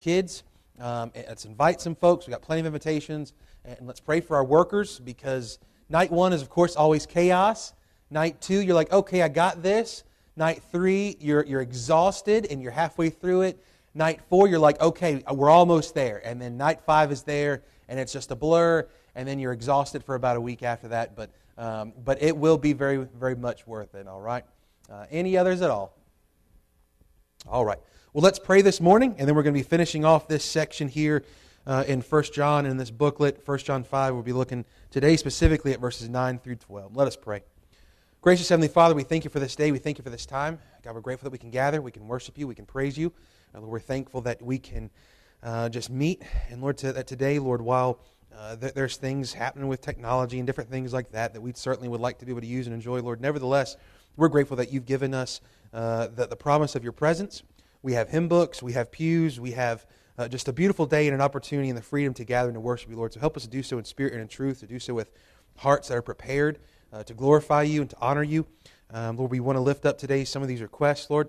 [0.00, 0.42] kids.
[0.78, 2.26] Um, let's invite some folks.
[2.26, 3.32] We've got plenty of invitations.
[3.64, 7.74] And let's pray for our workers because night one is, of course, always chaos.
[8.10, 10.04] Night two, you're like, okay, I got this.
[10.36, 13.62] Night three, you're, you're exhausted and you're halfway through it.
[13.94, 16.22] Night four, you're like, okay, we're almost there.
[16.24, 18.88] And then night five is there and it's just a blur.
[19.14, 21.14] And then you're exhausted for about a week after that.
[21.14, 24.44] But, um, but it will be very, very much worth it, all right?
[24.90, 25.94] Uh, any others at all?
[27.46, 27.78] All right.
[28.12, 30.88] Well, let's pray this morning, and then we're going to be finishing off this section
[30.88, 31.22] here
[31.64, 34.14] uh, in 1 John in this booklet, 1 John 5.
[34.14, 36.96] We'll be looking today specifically at verses 9 through 12.
[36.96, 37.44] Let us pray.
[38.20, 39.70] Gracious Heavenly Father, we thank you for this day.
[39.70, 40.58] We thank you for this time.
[40.82, 43.12] God, we're grateful that we can gather, we can worship you, we can praise you.
[43.54, 44.90] Uh, Lord, we're thankful that we can
[45.44, 46.24] uh, just meet.
[46.50, 48.00] And Lord, to, that today, Lord, while
[48.36, 51.88] uh, th- there's things happening with technology and different things like that that we certainly
[51.88, 53.76] would like to be able to use and enjoy, Lord, nevertheless,
[54.16, 55.40] we're grateful that you've given us
[55.72, 57.44] uh, the, the promise of your presence.
[57.82, 59.86] We have hymn books, we have pews, we have
[60.18, 62.60] uh, just a beautiful day and an opportunity and the freedom to gather and to
[62.60, 63.12] worship you, Lord.
[63.12, 65.10] So help us to do so in spirit and in truth, to do so with
[65.56, 66.58] hearts that are prepared
[66.92, 68.46] uh, to glorify you and to honor you.
[68.90, 71.28] Um, Lord, we want to lift up today some of these requests, Lord.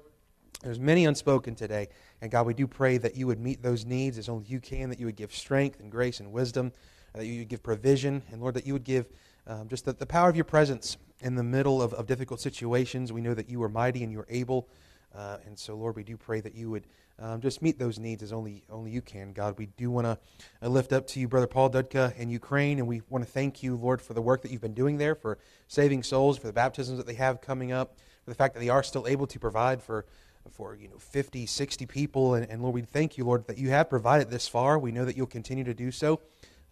[0.61, 1.87] There's many unspoken today.
[2.21, 4.89] And God, we do pray that you would meet those needs as only you can,
[4.89, 6.71] that you would give strength and grace and wisdom,
[7.13, 9.07] that you would give provision, and Lord, that you would give
[9.47, 13.11] um, just the, the, power of your presence in the middle of, of difficult situations.
[13.11, 14.69] We know that you are mighty and you are able.
[15.15, 16.85] Uh, and so, Lord, we do pray that you would
[17.19, 19.33] um, just meet those needs as only only you can.
[19.33, 20.17] God, we do want to
[20.61, 23.61] uh, lift up to you, Brother Paul Dudka in Ukraine, and we want to thank
[23.61, 26.53] you, Lord, for the work that you've been doing there, for saving souls, for the
[26.53, 29.39] baptisms that they have coming up, for the fact that they are still able to
[29.39, 30.05] provide for
[30.49, 32.33] for you know 50 60 people.
[32.33, 34.79] And, and lord we thank you lord that you have provided this far.
[34.79, 36.21] We know that you'll continue to do so.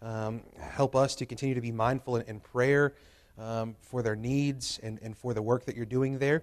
[0.02, 2.94] Um, help us to continue to be mindful in, in prayer
[3.38, 6.42] um, for their needs and, and for the work that you're doing there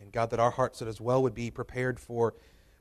[0.00, 2.34] and God, that our hearts that as well would be prepared for,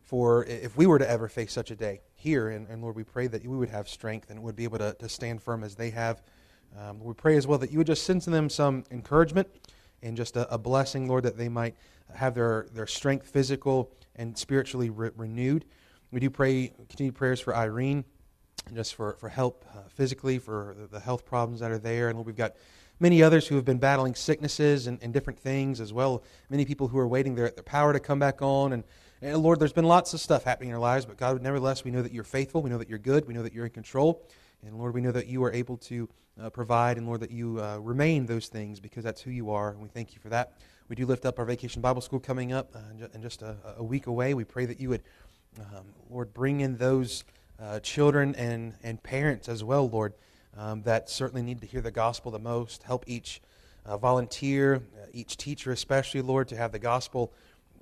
[0.03, 2.49] for if we were to ever face such a day here.
[2.49, 4.93] And, and Lord, we pray that we would have strength and would be able to,
[4.99, 6.21] to stand firm as they have.
[6.77, 9.47] Um, we pray as well that you would just send to them some encouragement
[10.03, 11.75] and just a, a, blessing, Lord, that they might
[12.13, 15.65] have their, their strength physical and spiritually re- renewed.
[16.11, 18.03] We do pray, continue prayers for Irene,
[18.73, 22.09] just for, for help uh, physically, for the, the health problems that are there.
[22.09, 22.55] And Lord, we've got
[22.99, 26.23] many others who have been battling sicknesses and, and different things as well.
[26.49, 28.73] Many people who are waiting their, their power to come back on.
[28.73, 28.83] And,
[29.21, 31.91] and Lord, there's been lots of stuff happening in our lives, but God, nevertheless, we
[31.91, 32.61] know that you're faithful.
[32.61, 33.27] We know that you're good.
[33.27, 34.23] We know that you're in control.
[34.63, 36.09] And Lord, we know that you are able to
[36.41, 39.71] uh, provide, and Lord, that you uh, remain those things because that's who you are.
[39.71, 40.53] And we thank you for that.
[40.87, 43.83] We do lift up our vacation Bible school coming up uh, in just a, a,
[43.83, 44.33] week away.
[44.33, 45.01] We pray that you would,
[45.59, 47.23] um, Lord, bring in those
[47.59, 50.13] uh, children and, and parents as well, Lord,
[50.57, 52.83] um, that certainly need to hear the gospel the most.
[52.83, 53.41] Help each
[53.85, 57.33] uh, volunteer, uh, each teacher, especially, Lord, to have the gospel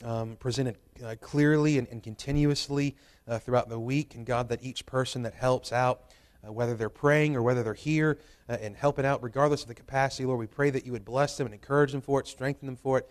[0.04, 2.96] um, presented uh, clearly and, and continuously
[3.28, 4.16] uh, throughout the week.
[4.16, 6.02] And God, that each person that helps out,
[6.46, 8.20] uh, whether they're praying or whether they're here
[8.50, 11.38] uh, and helping out, regardless of the capacity, Lord, we pray that you would bless
[11.38, 13.08] them and encourage them for it, strengthen them for it.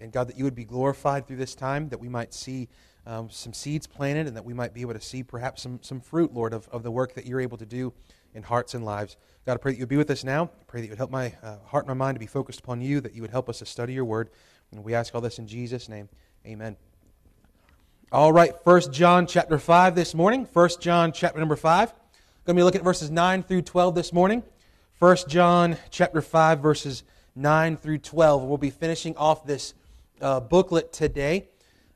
[0.00, 2.68] And God, that you would be glorified through this time, that we might see
[3.06, 6.00] um, some seeds planted and that we might be able to see perhaps some, some
[6.00, 7.92] fruit, Lord, of, of the work that you're able to do
[8.34, 9.16] in hearts and lives.
[9.46, 10.44] God, I pray that you would be with us now.
[10.44, 12.60] I pray that you would help my uh, heart and my mind to be focused
[12.60, 14.30] upon you, that you would help us to study your word.
[14.72, 16.08] And we ask all this in Jesus' name.
[16.46, 16.76] Amen.
[18.10, 20.46] All right, First John chapter 5 this morning.
[20.46, 21.90] First John chapter number 5.
[21.90, 21.96] I'm
[22.44, 24.42] going to be looking at verses 9 through 12 this morning.
[24.98, 27.02] First John chapter 5, verses
[27.34, 28.42] 9 through 12.
[28.44, 29.74] We'll be finishing off this
[30.20, 31.48] uh, booklet today.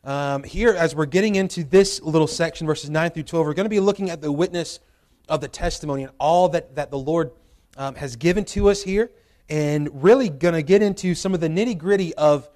[0.05, 3.67] Um, here, as we're getting into this little section, verses 9 through 12, we're going
[3.67, 4.81] to be looking at the witness
[5.29, 7.33] of the testimony and all that, that the Lord
[7.77, 9.11] um, has given to us here,
[9.49, 12.49] and really going to get into some of the nitty gritty of,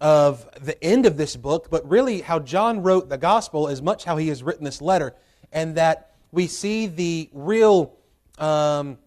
[0.00, 4.04] of the end of this book, but really how John wrote the gospel as much
[4.04, 5.14] how he has written this letter,
[5.52, 7.96] and that we see the real,
[8.38, 8.98] um,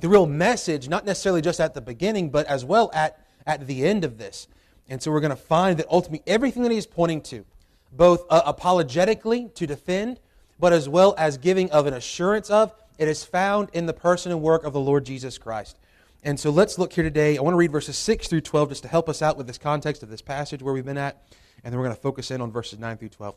[0.00, 3.84] the real message, not necessarily just at the beginning, but as well at, at the
[3.84, 4.46] end of this.
[4.88, 7.44] And so we're going to find that ultimately everything that he's pointing to,
[7.92, 10.20] both uh, apologetically to defend,
[10.60, 14.30] but as well as giving of an assurance of, it is found in the person
[14.30, 15.78] and work of the Lord Jesus Christ.
[16.22, 17.38] And so let's look here today.
[17.38, 19.56] I want to read verses 6 through 12 just to help us out with this
[19.56, 21.22] context of this passage where we've been at.
[21.64, 23.34] And then we're going to focus in on verses 9 through 12.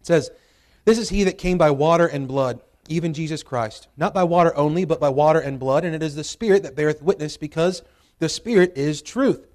[0.00, 0.30] It says,
[0.86, 3.88] This is he that came by water and blood, even Jesus Christ.
[3.96, 5.84] Not by water only, but by water and blood.
[5.84, 7.82] And it is the Spirit that beareth witness, because
[8.20, 9.46] the Spirit is truth.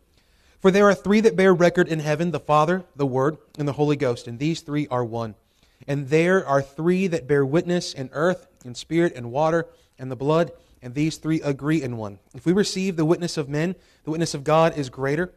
[0.59, 3.73] For there are three that bear record in heaven the Father, the Word, and the
[3.73, 4.27] Holy Ghost.
[4.27, 5.35] And these three are one.
[5.87, 9.67] And there are three that bear witness in earth, in spirit, and water,
[9.99, 10.51] and the blood,
[10.81, 12.19] and these three agree in one.
[12.33, 15.33] If we receive the witness of men, the witness of God is greater.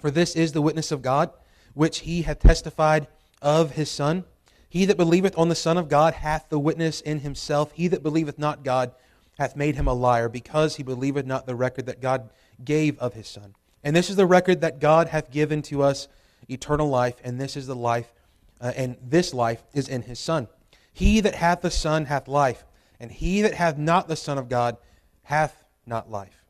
[0.00, 1.30] For this is the witness of God,
[1.74, 3.08] which he hath testified
[3.42, 4.24] of his Son.
[4.68, 7.72] He that believeth on the Son of God hath the witness in himself.
[7.72, 8.92] He that believeth not God
[9.38, 12.30] hath made him a liar, because he believeth not the record that God
[12.64, 13.54] gave of his Son.
[13.84, 16.08] And this is the record that God hath given to us
[16.48, 18.12] eternal life, and this is the life,
[18.60, 20.48] uh, and this life is in his Son.
[20.92, 22.64] He that hath the Son hath life,
[22.98, 24.76] and he that hath not the Son of God
[25.22, 26.44] hath not life.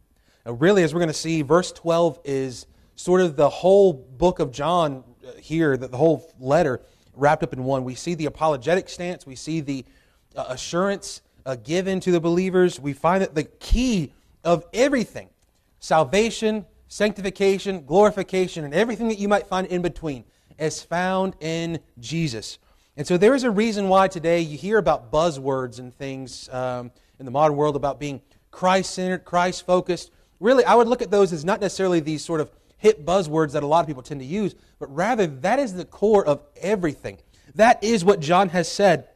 [0.47, 2.67] Now, really, as we're going to see, verse 12 is
[2.97, 6.81] sort of the whole book of John uh, here, the whole letter
[7.15, 7.85] wrapped up in one.
[7.85, 9.85] We see the apologetic stance, we see the
[10.35, 12.81] uh, assurance uh, given to the believers.
[12.81, 14.13] We find that the key
[14.45, 15.29] of everything
[15.81, 20.25] salvation, sanctification, glorification, and everything that you might find in between
[20.59, 22.59] is found in Jesus.
[22.97, 26.91] And so there is a reason why today you hear about buzzwords and things um,
[27.19, 28.21] in the modern world about being
[28.51, 30.11] Christ centered, Christ focused.
[30.41, 33.63] Really, I would look at those as not necessarily these sort of hip buzzwords that
[33.63, 37.19] a lot of people tend to use, but rather that is the core of everything.
[37.55, 39.09] That is what John has said,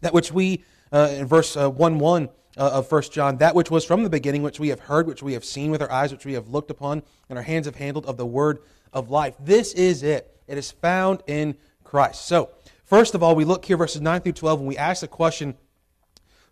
[0.00, 3.70] that which we, uh, in verse uh, 1 1 uh, of 1 John, that which
[3.70, 6.12] was from the beginning, which we have heard, which we have seen with our eyes,
[6.12, 8.60] which we have looked upon, and our hands have handled of the word
[8.92, 9.34] of life.
[9.40, 10.37] This is it.
[10.48, 12.26] It is found in Christ.
[12.26, 12.50] So,
[12.84, 15.56] first of all, we look here, verses 9 through 12, and we ask the question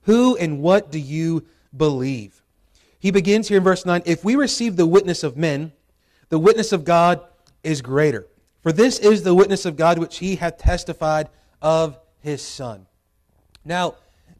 [0.03, 1.47] Who and what do you
[1.77, 2.43] believe?
[2.99, 5.73] He begins here in verse 9 If we receive the witness of men,
[6.29, 7.21] the witness of God
[7.63, 8.27] is greater.
[8.63, 11.29] For this is the witness of God which he hath testified
[11.63, 12.87] of his Son.
[13.65, 13.95] Now,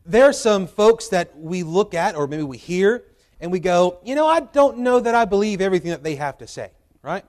[0.05, 3.05] there are some folks that we look at, or maybe we hear,
[3.41, 6.39] and we go, you know, I don't know that I believe everything that they have
[6.39, 6.71] to say,
[7.03, 7.25] right?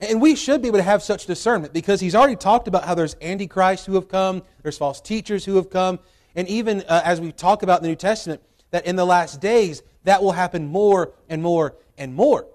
[0.00, 2.94] And we should be able to have such discernment because he's already talked about how
[2.94, 5.98] there's antichrists who have come, there's false teachers who have come,
[6.34, 9.40] and even uh, as we talk about in the New Testament, that in the last
[9.40, 12.46] days, that will happen more and more and more.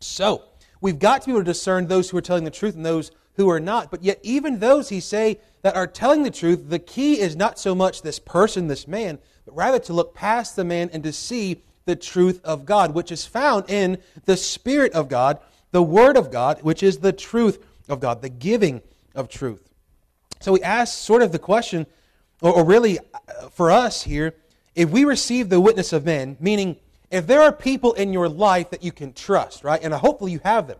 [0.00, 0.44] So,
[0.80, 3.10] we've got to be able to discern those who are telling the truth and those
[3.34, 3.90] who are not.
[3.90, 7.58] But yet, even those, he say, that are telling the truth, the key is not
[7.58, 11.12] so much this person, this man, but rather to look past the man and to
[11.12, 15.38] see the truth of God, which is found in the Spirit of God,
[15.70, 18.82] the Word of God, which is the truth of God, the giving
[19.14, 19.68] of truth.
[20.40, 21.86] So we ask sort of the question,
[22.40, 24.34] or, or really uh, for us here,
[24.74, 26.76] if we receive the witness of men, meaning
[27.10, 29.80] if there are people in your life that you can trust, right?
[29.82, 30.78] And hopefully you have them.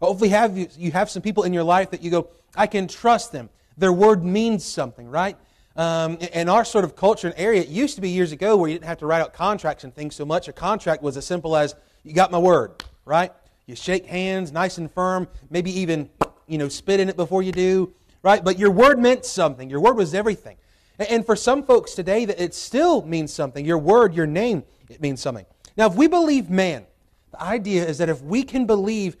[0.00, 2.66] Hopefully you have you, you have some people in your life that you go, I
[2.66, 3.50] can trust them.
[3.76, 5.36] Their word means something, right?
[5.74, 8.68] Um, in our sort of culture and area, it used to be years ago where
[8.68, 10.48] you didn't have to write out contracts and things so much.
[10.48, 11.74] A contract was as simple as,
[12.04, 13.32] you got my word, right?
[13.66, 16.10] You shake hands, nice and firm, maybe even,
[16.46, 17.92] you know, spit in it before you do,
[18.22, 18.42] right?
[18.42, 19.70] But your word meant something.
[19.70, 20.56] Your word was everything.
[20.98, 23.64] And for some folks today, that it still means something.
[23.64, 25.46] Your word, your name, it means something.
[25.76, 26.86] Now, if we believe man,
[27.30, 29.16] the idea is that if we can believe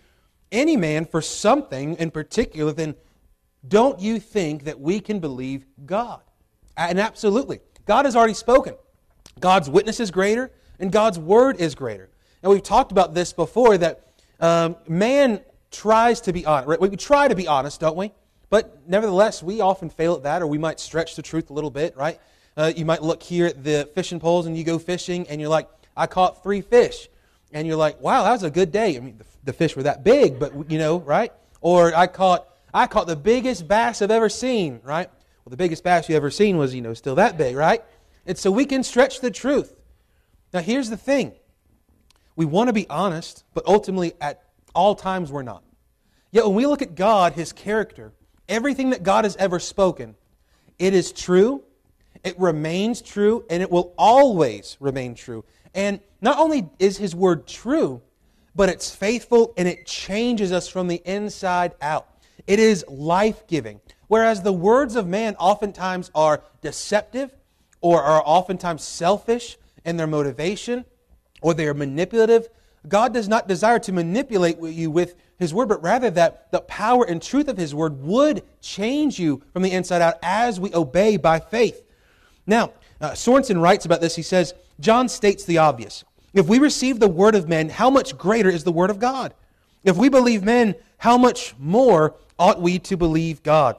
[0.50, 2.94] any man for something in particular, then
[3.66, 6.20] don't you think that we can believe God?
[6.76, 7.60] And absolutely.
[7.86, 8.74] God has already spoken.
[9.40, 12.10] God's witness is greater, and God's word is greater.
[12.42, 14.11] And we've talked about this before that
[14.42, 15.40] um, man
[15.70, 16.68] tries to be honest.
[16.68, 16.80] Right?
[16.80, 18.12] We try to be honest, don't we?
[18.50, 21.70] But nevertheless, we often fail at that, or we might stretch the truth a little
[21.70, 22.20] bit, right?
[22.54, 25.48] Uh, you might look here at the fishing poles and you go fishing and you're
[25.48, 27.08] like, I caught three fish.
[27.54, 28.96] And you're like, wow, that was a good day.
[28.96, 31.32] I mean, the, the fish were that big, but, you know, right?
[31.62, 35.08] Or I caught, I caught the biggest bass I've ever seen, right?
[35.44, 37.82] Well, the biggest bass you ever seen was, you know, still that big, right?
[38.26, 39.76] And so we can stretch the truth.
[40.52, 41.32] Now, here's the thing
[42.36, 44.42] we want to be honest, but ultimately, at
[44.74, 45.62] all times, we're not.
[46.30, 48.12] Yet, when we look at God, His character,
[48.48, 50.14] everything that God has ever spoken,
[50.78, 51.62] it is true,
[52.24, 55.44] it remains true, and it will always remain true.
[55.74, 58.00] And not only is His Word true,
[58.54, 62.08] but it's faithful and it changes us from the inside out.
[62.46, 63.80] It is life giving.
[64.08, 67.34] Whereas the words of man oftentimes are deceptive
[67.80, 70.84] or are oftentimes selfish in their motivation
[71.42, 72.48] or they are manipulative,
[72.88, 77.04] God does not desire to manipulate you with his Word, but rather that the power
[77.04, 81.16] and truth of His Word would change you from the inside out as we obey
[81.16, 81.82] by faith.
[82.46, 84.14] Now, uh, Sorensen writes about this.
[84.14, 86.04] He says, John states the obvious.
[86.32, 89.34] If we receive the Word of men, how much greater is the Word of God?
[89.82, 93.76] If we believe men, how much more ought we to believe God?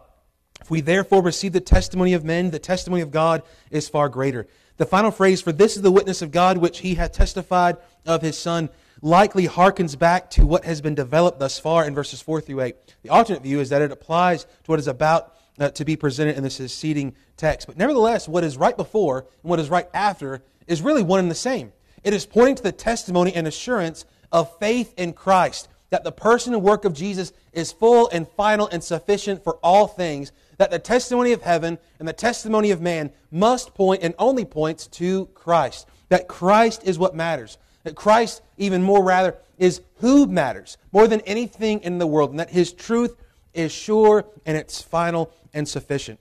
[0.59, 3.41] If we therefore receive the testimony of men, the testimony of God
[3.71, 4.47] is far greater.
[4.77, 8.21] The final phrase, for this is the witness of God which he hath testified of
[8.21, 8.69] his Son,
[9.01, 12.75] likely harkens back to what has been developed thus far in verses 4 through 8.
[13.03, 16.37] The alternate view is that it applies to what is about uh, to be presented
[16.37, 17.67] in the succeeding text.
[17.67, 21.29] But nevertheless, what is right before and what is right after is really one and
[21.29, 21.73] the same.
[22.03, 25.67] It is pointing to the testimony and assurance of faith in Christ.
[25.93, 29.85] That the person and work of Jesus is full and final and sufficient for all
[29.85, 34.43] things, that the testimony of heaven and the testimony of man must point and only
[34.43, 35.87] points to Christ.
[36.09, 37.59] That Christ is what matters.
[37.83, 42.39] That Christ, even more rather, is who matters more than anything in the world, and
[42.39, 43.15] that his truth
[43.53, 46.19] is sure and it's final and sufficient.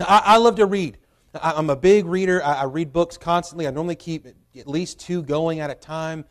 [0.00, 0.96] I, I love to read.
[1.34, 2.42] I, am a big reader.
[2.42, 3.66] I, I, read books constantly.
[3.66, 6.24] I normally keep at least two going at a time.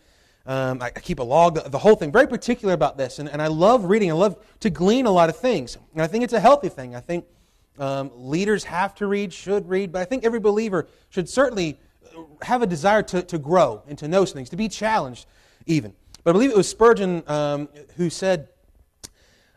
[0.45, 2.11] Um, I, I, keep a log, the, the, whole thing.
[2.11, 4.09] Very particular about this, and, and I love reading.
[4.09, 6.95] I love to glean a lot of things, and I think it's a healthy thing.
[6.95, 7.25] I think
[7.77, 11.79] um, leaders have to read, should read, but I think every believer should certainly
[12.41, 15.25] have a desire to, to grow and to know things, to be challenged
[15.65, 15.93] even.
[16.23, 18.49] But I believe it was Spurgeon um, who said,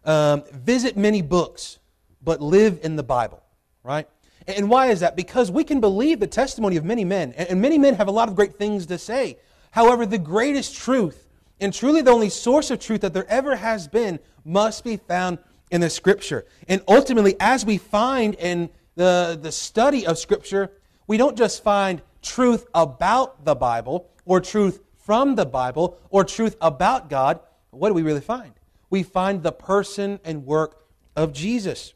[0.04, 1.78] um, visit many books,
[2.22, 3.42] but live in the Bible,
[3.82, 4.08] right?
[4.46, 5.16] And why is that?
[5.16, 8.28] Because we can believe the testimony of many men, and many men have a lot
[8.28, 9.38] of great things to say.
[9.74, 11.26] However, the greatest truth,
[11.60, 15.38] and truly the only source of truth that there ever has been, must be found
[15.68, 16.46] in the Scripture.
[16.68, 20.70] And ultimately, as we find in the, the study of Scripture,
[21.08, 26.54] we don't just find truth about the Bible, or truth from the Bible, or truth
[26.60, 27.40] about God.
[27.70, 28.52] What do we really find?
[28.90, 31.94] We find the person and work of Jesus.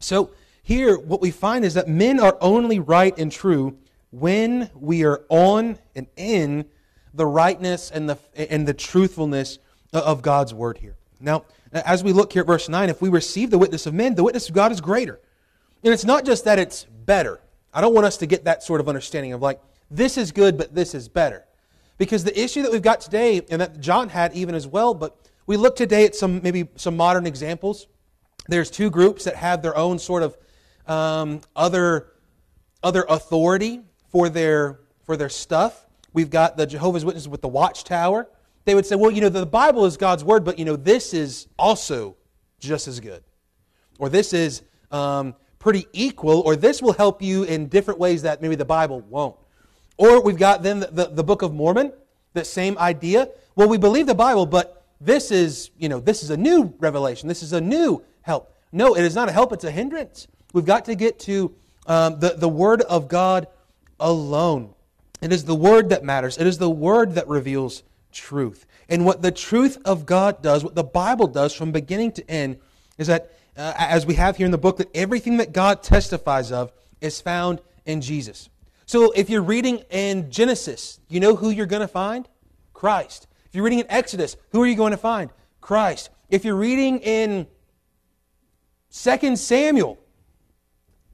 [0.00, 0.32] So,
[0.62, 3.78] here, what we find is that men are only right and true
[4.10, 6.66] when we are on and in
[7.16, 9.58] the rightness and the, and the truthfulness
[9.92, 10.96] of God's word here.
[11.20, 14.14] Now, as we look here at verse 9, if we receive the witness of men,
[14.14, 15.20] the witness of God is greater.
[15.82, 17.40] And it's not just that it's better.
[17.72, 20.58] I don't want us to get that sort of understanding of like, this is good,
[20.58, 21.44] but this is better.
[21.98, 25.16] Because the issue that we've got today, and that John had even as well, but
[25.46, 27.86] we look today at some maybe some modern examples.
[28.48, 30.36] There's two groups that have their own sort of
[30.86, 32.12] um, other,
[32.82, 33.80] other authority
[34.10, 35.85] for their, for their stuff.
[36.16, 38.26] We've got the Jehovah's Witnesses with the watchtower.
[38.64, 41.12] They would say, well, you know, the Bible is God's word, but, you know, this
[41.12, 42.16] is also
[42.58, 43.22] just as good.
[43.98, 48.40] Or this is um, pretty equal, or this will help you in different ways that
[48.40, 49.36] maybe the Bible won't.
[49.98, 51.92] Or we've got then the, the, the Book of Mormon,
[52.32, 53.28] the same idea.
[53.54, 57.28] Well, we believe the Bible, but this is, you know, this is a new revelation.
[57.28, 58.54] This is a new help.
[58.72, 60.28] No, it is not a help, it's a hindrance.
[60.54, 61.54] We've got to get to
[61.86, 63.48] um, the, the Word of God
[64.00, 64.72] alone.
[65.20, 67.82] It is the Word that matters, it is the Word that reveals
[68.12, 68.66] truth.
[68.88, 72.58] And what the truth of God does, what the Bible does from beginning to end,
[72.98, 76.52] is that, uh, as we have here in the book, that everything that God testifies
[76.52, 78.48] of is found in Jesus.
[78.86, 82.28] So if you're reading in Genesis, you know who you're going to find?
[82.72, 83.26] Christ.
[83.46, 85.30] If you're reading in Exodus, who are you going to find?
[85.60, 86.10] Christ.
[86.30, 87.46] If you're reading in
[88.92, 89.98] 2 Samuel,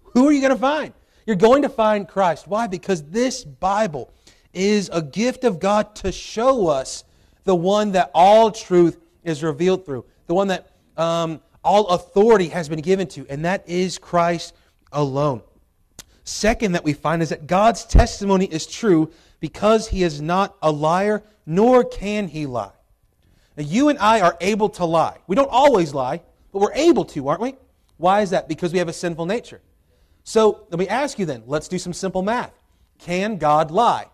[0.02, 0.92] who are you going to find?
[1.26, 2.48] You're going to find Christ.
[2.48, 2.66] Why?
[2.66, 4.12] Because this Bible
[4.52, 7.04] is a gift of God to show us
[7.44, 12.68] the one that all truth is revealed through, the one that um, all authority has
[12.68, 14.54] been given to, and that is Christ
[14.92, 15.42] alone.
[16.24, 19.10] Second, that we find is that God's testimony is true
[19.40, 22.70] because he is not a liar, nor can he lie.
[23.56, 25.18] Now, you and I are able to lie.
[25.26, 27.56] We don't always lie, but we're able to, aren't we?
[27.96, 28.48] Why is that?
[28.48, 29.60] Because we have a sinful nature.
[30.24, 32.52] So let me ask you then, let's do some simple math.
[32.98, 34.06] Can God lie?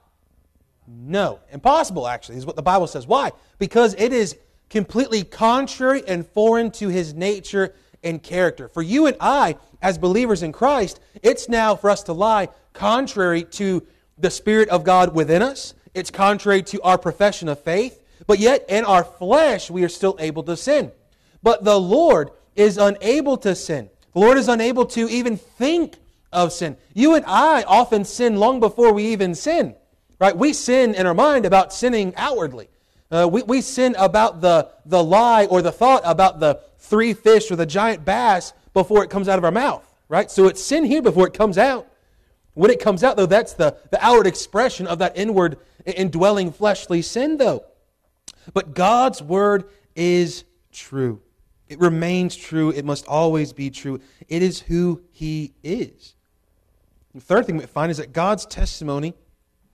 [0.86, 1.40] No.
[1.52, 3.06] Impossible, actually, is what the Bible says.
[3.06, 3.32] Why?
[3.58, 4.36] Because it is
[4.70, 8.68] completely contrary and foreign to his nature and character.
[8.68, 13.42] For you and I, as believers in Christ, it's now for us to lie contrary
[13.42, 13.86] to
[14.16, 15.74] the Spirit of God within us.
[15.94, 18.02] It's contrary to our profession of faith.
[18.26, 20.92] But yet, in our flesh, we are still able to sin.
[21.42, 23.90] But the Lord is unable to sin.
[24.18, 25.94] The Lord is unable to even think
[26.32, 26.76] of sin.
[26.92, 29.76] You and I often sin long before we even sin.
[30.18, 30.36] Right?
[30.36, 32.68] We sin in our mind about sinning outwardly.
[33.12, 37.48] Uh, we, we sin about the, the lie or the thought about the three fish
[37.52, 39.86] or the giant bass before it comes out of our mouth.
[40.08, 40.28] Right?
[40.32, 41.86] So it's sin here before it comes out.
[42.54, 47.02] When it comes out, though, that's the, the outward expression of that inward indwelling fleshly
[47.02, 47.66] sin, though.
[48.52, 51.22] But God's word is true.
[51.68, 52.70] It remains true.
[52.70, 54.00] It must always be true.
[54.28, 56.14] It is who He is.
[57.14, 59.14] The third thing we find is that God's testimony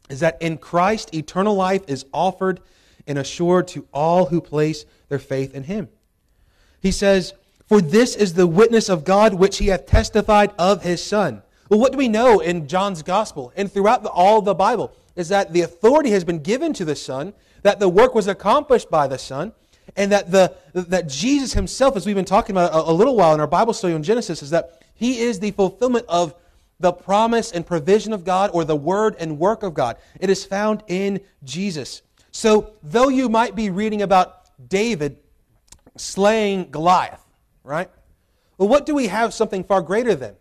[0.09, 2.61] is that in Christ, eternal life is offered
[3.07, 5.89] and assured to all who place their faith in Him.
[6.81, 7.35] He says,
[7.67, 11.43] For this is the witness of God which He hath testified of His Son.
[11.69, 14.93] Well, what do we know in John's Gospel and throughout the, all the Bible?
[15.17, 17.33] Is that the authority has been given to the Son,
[17.63, 19.53] that the work was accomplished by the Son,
[19.97, 23.35] and that, the, that Jesus himself, as we've been talking about a, a little while
[23.35, 26.35] in our Bible study on Genesis, is that he is the fulfillment of
[26.81, 29.97] the promise and provision of God or the word and work of God.
[30.21, 32.03] It is found in Jesus.
[32.33, 35.19] So, though you might be reading about David
[35.97, 37.25] slaying Goliath,
[37.63, 37.89] right?
[38.59, 40.35] Well, what do we have something far greater than?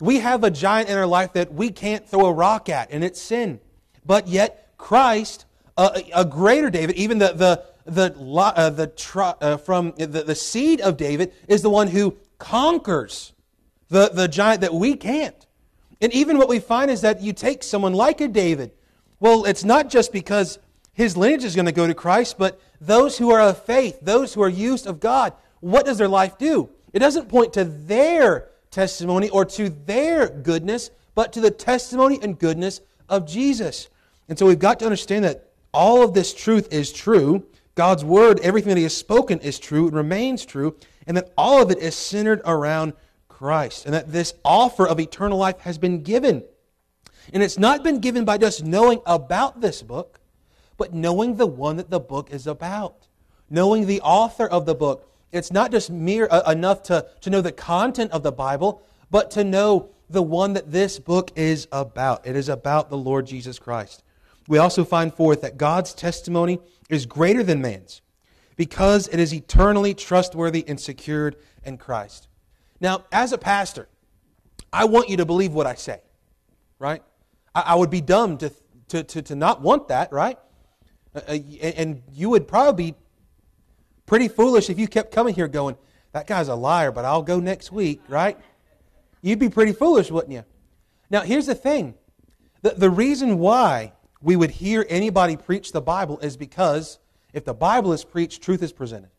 [0.00, 3.04] We have a giant in our life that we can't throw a rock at, and
[3.04, 3.60] it's sin.
[4.04, 5.44] But yet, Christ,
[5.76, 10.80] uh, a greater David, even the, the, the, uh, the uh, from the, the seed
[10.80, 13.32] of David, is the one who conquers
[13.88, 15.46] the, the giant that we can't.
[16.00, 18.72] And even what we find is that you take someone like a David.
[19.18, 20.58] Well, it's not just because
[20.92, 24.32] his lineage is going to go to Christ, but those who are of faith, those
[24.32, 26.70] who are used of God, what does their life do?
[26.92, 32.38] It doesn't point to their testimony or to their goodness, but to the testimony and
[32.38, 33.88] goodness of Jesus.
[34.28, 37.44] And so we've got to understand that all of this truth is true.
[37.74, 41.62] God's word, everything that He has spoken is true, and remains true, and that all
[41.62, 42.92] of it is centered around
[43.28, 46.44] Christ, and that this offer of eternal life has been given.
[47.32, 50.20] And it's not been given by just knowing about this book,
[50.76, 53.06] but knowing the one that the book is about,
[53.48, 57.40] knowing the author of the book, it's not just mere uh, enough to, to know
[57.40, 62.26] the content of the Bible, but to know the one that this book is about.
[62.26, 64.02] It is about the Lord Jesus Christ.
[64.48, 66.58] We also find forth that God's testimony
[66.90, 68.02] is greater than man's
[68.56, 72.28] because it is eternally trustworthy and secured in Christ.
[72.80, 73.88] Now, as a pastor,
[74.72, 76.00] I want you to believe what I say,
[76.78, 77.02] right?
[77.54, 78.52] I, I would be dumb to,
[78.88, 80.38] to, to, to, not want that, right?
[81.14, 82.96] Uh, uh and you would probably be
[84.10, 85.76] Pretty foolish if you kept coming here going,
[86.10, 88.36] that guy's a liar, but I'll go next week, right?
[89.22, 90.44] You'd be pretty foolish, wouldn't you?
[91.10, 91.94] Now, here's the thing
[92.62, 96.98] the, the reason why we would hear anybody preach the Bible is because
[97.32, 99.10] if the Bible is preached, truth is presented.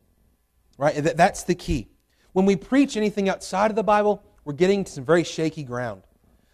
[0.77, 0.95] Right?
[0.95, 1.87] That's the key.
[2.33, 6.03] When we preach anything outside of the Bible, we're getting to some very shaky ground.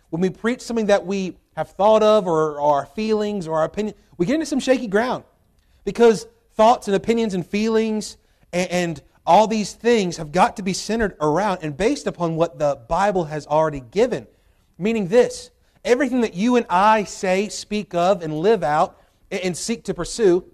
[0.09, 3.95] When we preach something that we have thought of or, our feelings or our opinion,
[4.17, 5.23] we get into some shaky ground.
[5.83, 8.17] Because thoughts and opinions and feelings
[8.53, 12.79] and all these things have got to be centered around and based upon what the
[12.87, 14.25] Bible has already given.
[14.77, 15.51] Meaning this
[15.87, 19.01] everything that you and I say, speak of, and live out
[19.31, 20.45] and seek to pursue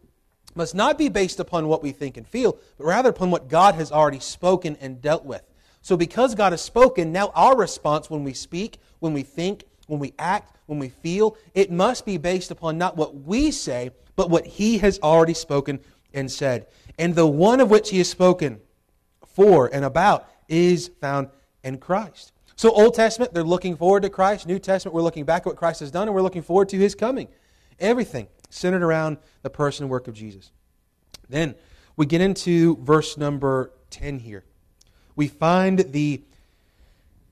[0.56, 3.76] must not be based upon what we think and feel, but rather upon what God
[3.76, 5.42] has already spoken and dealt with.
[5.82, 10.00] So, because God has spoken, now our response when we speak, when we think, when
[10.00, 14.30] we act, when we feel, it must be based upon not what we say, but
[14.30, 15.80] what He has already spoken
[16.14, 16.68] and said
[16.98, 18.60] and the one of which he has spoken
[19.26, 21.30] for and about is found
[21.64, 22.32] in Christ.
[22.56, 24.48] So, Old Testament, they're looking forward to Christ.
[24.48, 26.78] New Testament, we're looking back at what Christ has done, and we're looking forward to
[26.78, 27.28] his coming.
[27.80, 30.52] Everything centered around the person and work of Jesus.
[31.30, 31.56] Then
[31.96, 34.44] we get into verse number 10 here.
[35.16, 36.22] We find the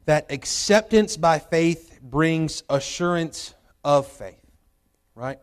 [0.06, 3.54] that acceptance by faith brings assurance
[3.84, 4.44] of faith.
[5.16, 5.40] Right?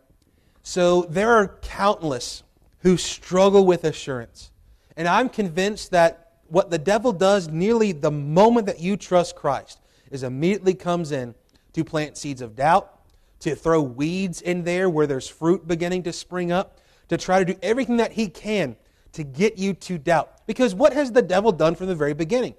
[0.63, 2.43] So there are countless
[2.81, 4.51] who struggle with assurance.
[4.97, 9.81] And I'm convinced that what the devil does nearly the moment that you trust Christ
[10.11, 11.35] is immediately comes in
[11.73, 13.01] to plant seeds of doubt,
[13.41, 17.53] to throw weeds in there where there's fruit beginning to spring up, to try to
[17.53, 18.77] do everything that he can
[19.13, 20.47] to get you to doubt.
[20.47, 22.55] Because what has the devil done from the very beginning?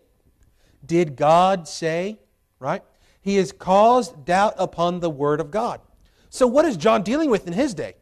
[0.86, 2.20] Did God say,
[2.60, 2.84] right?
[3.22, 5.82] He has caused doubt upon the word of God.
[6.30, 7.96] So what is John dealing with in his day?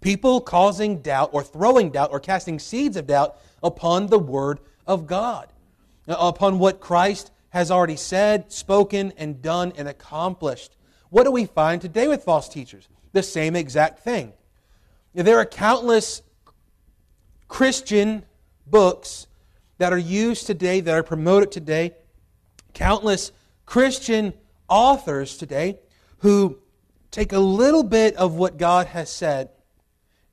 [0.00, 5.06] People causing doubt or throwing doubt or casting seeds of doubt upon the Word of
[5.06, 5.48] God,
[6.08, 10.76] uh, upon what Christ has already said, spoken, and done and accomplished.
[11.10, 12.88] What do we find today with false teachers?
[13.12, 14.32] The same exact thing.
[15.14, 16.22] There are countless
[17.48, 18.24] Christian
[18.66, 19.26] books
[19.78, 21.92] that are used today, that are promoted today,
[22.74, 23.32] countless
[23.64, 24.34] Christian
[24.68, 25.78] authors today
[26.18, 26.58] who
[27.10, 29.50] take a little bit of what God has said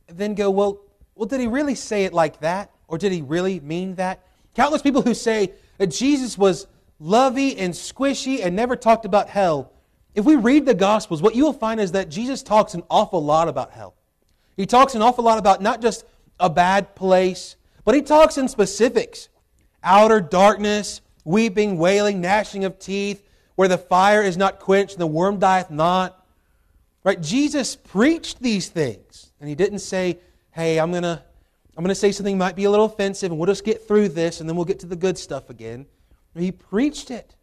[0.07, 0.79] then go, well,
[1.15, 2.71] well, did he really say it like that?
[2.87, 4.23] Or did he really mean that?
[4.55, 6.67] Countless people who say that Jesus was
[6.99, 9.71] lovey and squishy and never talked about hell.
[10.15, 13.23] If we read the Gospels, what you will find is that Jesus talks an awful
[13.23, 13.95] lot about hell.
[14.55, 16.05] He talks an awful lot about not just
[16.39, 19.29] a bad place, but he talks in specifics
[19.83, 25.07] outer darkness, weeping, wailing, gnashing of teeth, where the fire is not quenched and the
[25.07, 26.25] worm dieth not.
[27.03, 27.19] Right?
[27.19, 29.31] Jesus preached these things.
[29.39, 30.19] And he didn't say,
[30.51, 31.21] hey, I'm going to
[31.75, 34.09] I'm going to say something might be a little offensive and we'll just get through
[34.09, 35.87] this and then we'll get to the good stuff again.
[36.35, 37.35] He preached it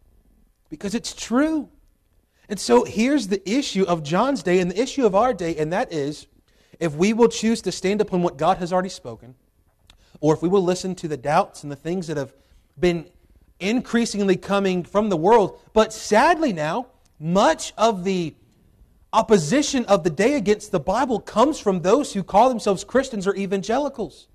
[0.69, 1.69] because it's true.
[2.49, 5.71] And so here's the issue of John's day and the issue of our day, and
[5.71, 6.27] that is
[6.79, 9.35] if we will choose to stand upon what God has already spoken,
[10.19, 12.33] or if we will listen to the doubts and the things that have
[12.77, 13.09] been
[13.59, 15.59] increasingly coming from the world.
[15.73, 16.87] But sadly, now,
[17.19, 18.35] much of the
[19.13, 23.35] opposition of the day against the Bible comes from those who call themselves Christians or
[23.35, 24.27] evangelicals.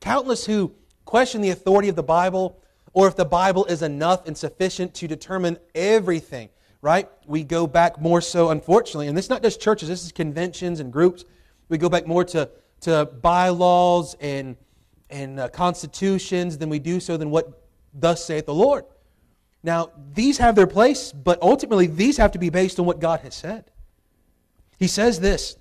[0.00, 2.58] Countless who question the authority of the Bible
[2.92, 6.48] or if the Bible is enough and sufficient to determine everything,
[6.82, 7.08] right?
[7.26, 10.80] We go back more so, unfortunately, and this is not just churches, this is conventions
[10.80, 11.24] and groups.
[11.68, 12.50] We go back more to,
[12.82, 14.56] to bylaws and,
[15.08, 17.62] and uh, constitutions than we do so than what
[17.94, 18.84] thus saith the Lord.
[19.62, 23.20] Now, these have their place, but ultimately, these have to be based on what God
[23.20, 23.70] has said.
[24.82, 25.54] He says this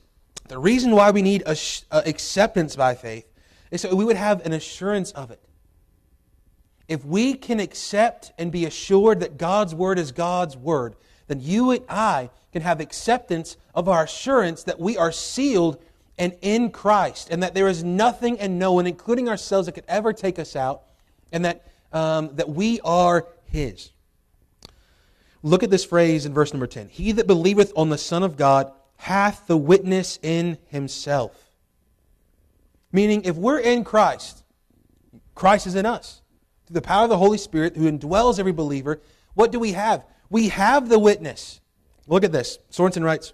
[0.48, 1.56] the reason why we need a
[1.92, 3.32] acceptance by faith
[3.70, 5.40] is so we would have an assurance of it.
[6.88, 10.96] If we can accept and be assured that God's word is God's word,
[11.28, 15.80] then you and I can have acceptance of our assurance that we are sealed
[16.18, 19.86] and in Christ, and that there is nothing and no one, including ourselves, that could
[19.88, 20.82] ever take us out,
[21.32, 23.92] and that, um, that we are His.
[25.44, 28.36] Look at this phrase in verse number 10 He that believeth on the Son of
[28.36, 31.50] God hath the witness in himself.
[32.92, 34.44] Meaning, if we're in Christ,
[35.34, 36.22] Christ is in us.
[36.68, 39.02] Through the power of the Holy Spirit who indwells every believer,
[39.34, 40.06] what do we have?
[40.30, 41.62] We have the witness.
[42.06, 42.60] Look at this.
[42.70, 43.34] Sorensen writes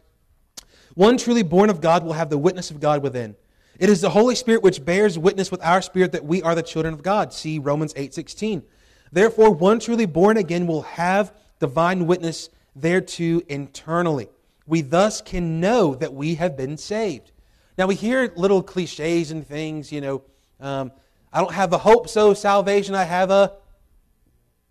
[0.94, 3.36] One truly born of God will have the witness of God within.
[3.78, 6.64] It is the Holy Spirit which bears witness with our spirit that we are the
[6.64, 7.34] children of God.
[7.34, 8.64] See Romans 8:16.
[9.12, 14.30] Therefore, one truly born again will have divine witness thereto internally
[14.68, 17.32] we thus can know that we have been saved.
[17.78, 20.22] Now, we hear little cliches and things, you know.
[20.60, 20.92] Um,
[21.32, 23.54] I don't have a hope so salvation, I have a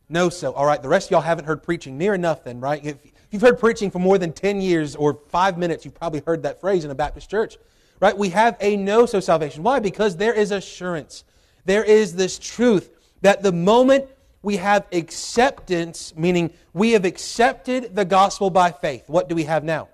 [0.08, 0.52] no so.
[0.52, 2.84] All right, the rest of y'all haven't heard preaching near enough then, right?
[2.84, 2.96] If
[3.30, 6.60] you've heard preaching for more than 10 years or five minutes, you've probably heard that
[6.60, 7.56] phrase in a Baptist church,
[8.00, 8.16] right?
[8.16, 9.62] We have a no so salvation.
[9.62, 9.80] Why?
[9.80, 11.24] Because there is assurance.
[11.64, 12.90] There is this truth
[13.22, 14.06] that the moment
[14.46, 19.02] we have acceptance, meaning we have accepted the gospel by faith.
[19.08, 19.88] What do we have now?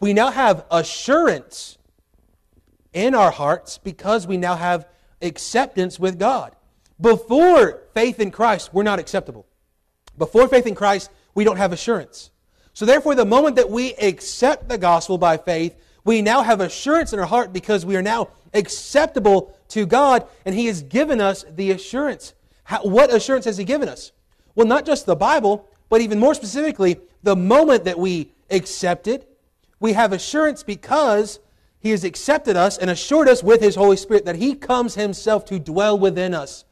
[0.00, 1.76] We now have assurance
[2.94, 4.88] in our hearts because we now have
[5.20, 6.56] acceptance with God.
[6.98, 9.44] Before faith in Christ, we're not acceptable.
[10.16, 12.30] Before faith in Christ, we don't have assurance.
[12.72, 17.12] So, therefore, the moment that we accept the gospel by faith, we now have assurance
[17.12, 21.44] in our heart because we are now acceptable to God, and He has given us
[21.46, 22.32] the assurance.
[22.64, 24.12] How, what assurance has He given us?
[24.54, 29.26] Well, not just the Bible, but even more specifically, the moment that we accepted,
[29.80, 31.40] we have assurance because
[31.80, 35.44] He has accepted us and assured us with His Holy Spirit that He comes Himself
[35.46, 36.64] to dwell within us.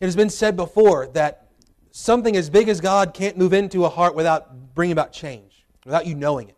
[0.00, 1.48] It has been said before that
[1.90, 6.06] something as big as God can't move into a heart without bringing about change, without
[6.06, 6.56] you knowing it.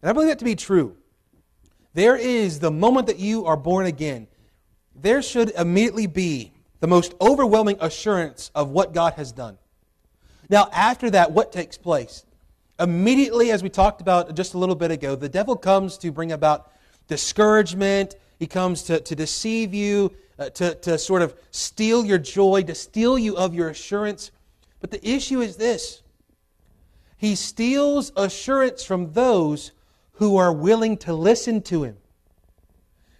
[0.00, 0.96] And I believe that to be true.
[1.94, 4.28] There is the moment that you are born again,
[4.94, 9.58] there should immediately be the most overwhelming assurance of what God has done.
[10.48, 12.24] Now, after that, what takes place?
[12.80, 16.32] Immediately, as we talked about just a little bit ago, the devil comes to bring
[16.32, 16.72] about
[17.08, 18.14] discouragement.
[18.38, 22.74] He comes to, to deceive you, uh, to, to sort of steal your joy, to
[22.74, 24.30] steal you of your assurance.
[24.80, 26.02] But the issue is this
[27.16, 29.72] He steals assurance from those
[30.12, 31.96] who are willing to listen to him.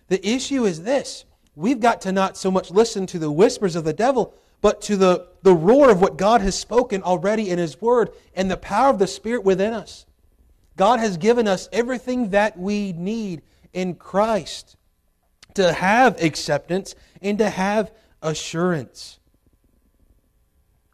[0.08, 1.24] The issue is this
[1.58, 4.96] we've got to not so much listen to the whispers of the devil, but to
[4.96, 8.90] the, the roar of what God has spoken already in His Word and the power
[8.90, 10.06] of the Spirit within us.
[10.76, 13.42] God has given us everything that we need
[13.72, 14.76] in Christ
[15.54, 17.90] to have acceptance and to have
[18.22, 19.18] assurance.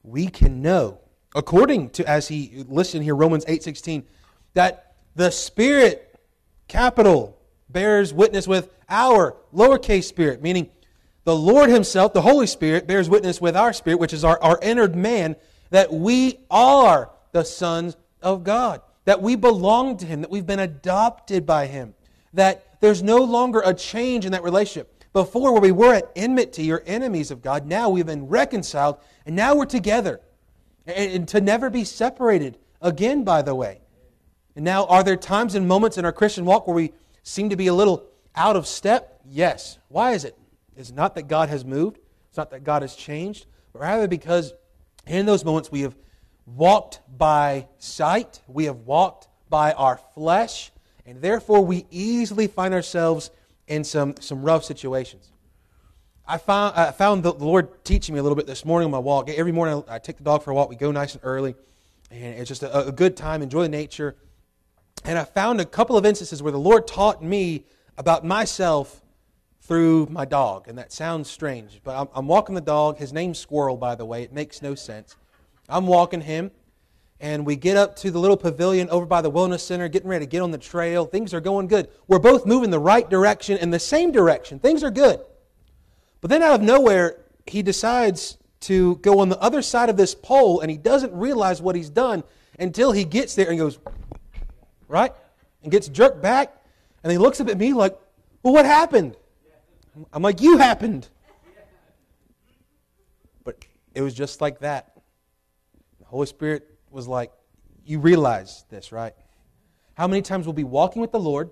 [0.02, 1.00] We can know,
[1.34, 4.04] according to as he listed here, Romans 8:16,
[4.54, 6.18] that the Spirit,
[6.68, 7.38] capital,
[7.74, 10.70] bears witness with our lowercase spirit, meaning
[11.24, 14.58] the Lord Himself, the Holy Spirit, bears witness with our spirit, which is our, our
[14.62, 15.36] entered man,
[15.68, 20.60] that we are the sons of God, that we belong to Him, that we've been
[20.60, 21.94] adopted by Him,
[22.32, 24.90] that there's no longer a change in that relationship.
[25.12, 29.36] Before, where we were at enmity or enemies of God, now we've been reconciled, and
[29.36, 30.20] now we're together.
[30.86, 33.80] And, and to never be separated again, by the way.
[34.56, 36.92] And now, are there times and moments in our Christian walk where we
[37.24, 38.06] seem to be a little
[38.36, 39.20] out of step?
[39.26, 39.78] Yes.
[39.88, 40.38] Why is it?
[40.76, 44.54] It's not that God has moved, it's not that God has changed, but rather because
[45.06, 45.96] in those moments we have
[46.46, 50.72] walked by sight, we have walked by our flesh,
[51.06, 53.30] and therefore we easily find ourselves
[53.66, 55.30] in some, some rough situations.
[56.26, 58.98] I found, I found the Lord teaching me a little bit this morning on my
[58.98, 59.28] walk.
[59.28, 60.70] Every morning I take the dog for a walk.
[60.70, 61.54] We go nice and early,
[62.10, 64.16] and it's just a, a good time, enjoy the nature.
[65.04, 67.64] And I found a couple of instances where the Lord taught me
[67.98, 69.02] about myself
[69.60, 70.68] through my dog.
[70.68, 72.98] And that sounds strange, but I'm, I'm, walking the dog.
[72.98, 74.22] His name's Squirrel, by the way.
[74.22, 75.16] It makes no sense.
[75.68, 76.50] I'm walking him,
[77.20, 80.26] and we get up to the little pavilion over by the Wellness Center, getting ready
[80.26, 81.06] to get on the trail.
[81.06, 81.88] Things are going good.
[82.08, 84.58] We're both moving the right direction in the same direction.
[84.58, 85.20] Things are good.
[86.20, 90.14] But then out of nowhere, he decides to go on the other side of this
[90.14, 92.24] pole and he doesn't realize what he's done
[92.58, 93.78] until he gets there and goes,
[94.94, 95.12] right?
[95.62, 96.56] And gets jerked back.
[97.02, 97.98] And he looks up at me like,
[98.42, 99.16] well, what happened?
[100.12, 101.08] I'm like, you happened.
[103.42, 104.96] But it was just like that.
[105.98, 107.32] The Holy Spirit was like,
[107.84, 109.14] you realize this, right?
[109.94, 111.50] How many times we'll be walking with the Lord,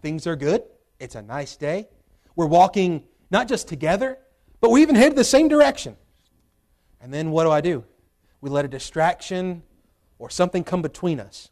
[0.00, 0.62] things are good,
[1.00, 1.88] it's a nice day.
[2.36, 4.18] We're walking not just together,
[4.60, 5.96] but we even head the same direction.
[7.00, 7.84] And then what do I do?
[8.40, 9.62] We let a distraction
[10.18, 11.50] or something come between us.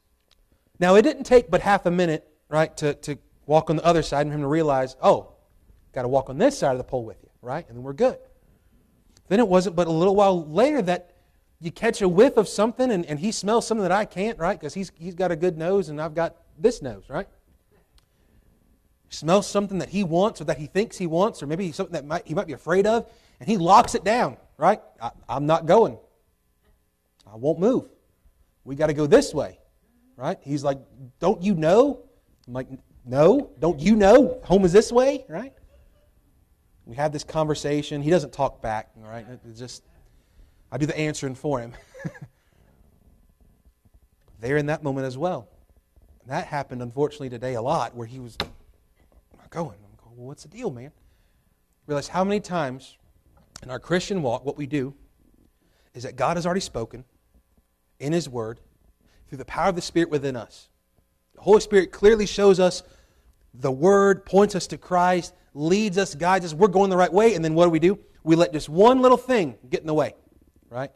[0.83, 3.17] Now, it didn't take but half a minute, right, to, to
[3.47, 5.29] walk on the other side and him to realize, oh,
[5.93, 7.65] got to walk on this side of the pole with you, right?
[7.69, 8.19] And then we're good.
[9.29, 11.15] Then it wasn't but a little while later that
[11.61, 14.59] you catch a whiff of something and, and he smells something that I can't, right?
[14.59, 17.29] Because he's, he's got a good nose and I've got this nose, right?
[19.09, 22.07] Smells something that he wants or that he thinks he wants or maybe something that
[22.07, 24.81] might, he might be afraid of and he locks it down, right?
[25.01, 25.97] I, I'm not going.
[27.25, 27.89] I won't move.
[28.65, 29.61] We got to go this way,
[30.17, 30.39] right?
[30.43, 30.79] He's like,
[31.19, 32.01] Don't you know?
[32.47, 32.69] I'm like,
[33.05, 34.41] No, don't you know?
[34.45, 35.53] Home is this way, right?
[36.85, 38.03] We have this conversation.
[38.03, 39.25] He doesn't talk back, right?
[39.49, 39.85] It's just,
[40.71, 41.75] I do the answering for him.
[44.41, 45.49] there in that moment as well.
[46.23, 49.79] And that happened, unfortunately, today a lot, where he was not going.
[49.79, 50.91] I'm going, well, what's the deal, man?
[51.87, 52.97] Realize how many times
[53.63, 54.95] in our Christian walk, what we do
[55.95, 57.05] is that God has already spoken
[58.01, 58.61] in His Word
[59.33, 60.69] through the power of the Spirit within us.
[61.37, 62.83] The Holy Spirit clearly shows us
[63.55, 66.53] the Word, points us to Christ, leads us, guides us.
[66.53, 67.99] We're going the right way, and then what do we do?
[68.25, 70.15] We let just one little thing get in the way,
[70.69, 70.91] right?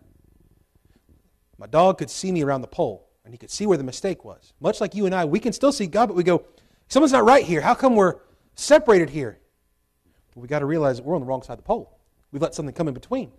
[1.56, 4.22] My dog could see me around the pole, and he could see where the mistake
[4.22, 4.52] was.
[4.60, 6.44] Much like you and I, we can still see God, but we go,
[6.88, 7.62] someone's not right here.
[7.62, 8.16] How come we're
[8.54, 9.38] separated here?
[10.34, 11.98] Well, we got to realize that we're on the wrong side of the pole.
[12.32, 13.32] We've let something come in between.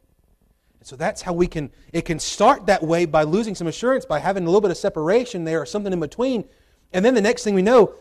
[0.88, 4.19] So that's how we can, it can start that way by losing some assurance, by
[4.19, 6.45] having a little bit of separation there or something in between.
[6.93, 7.95] And then the next thing we know,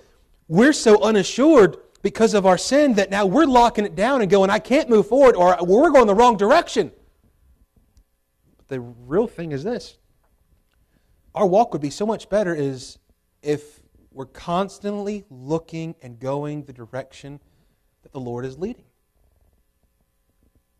[0.46, 4.50] we're so unassured because of our sin that now we're locking it down and going,
[4.50, 6.92] I can't move forward, or we're going the wrong direction.
[8.56, 9.98] But the real thing is this
[11.34, 13.00] our walk would be so much better is
[13.42, 13.80] if
[14.12, 17.40] we're constantly looking and going the direction
[18.04, 18.84] that the Lord is leading.